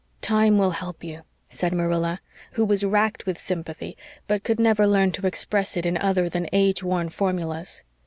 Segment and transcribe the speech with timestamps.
[0.23, 2.21] "Time will help you," said Marilla,
[2.53, 6.49] who was racked with sympathy but could never learn to express it in other than
[6.51, 7.83] age worn formulas.